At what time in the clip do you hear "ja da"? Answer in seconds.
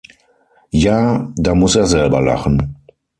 0.71-1.53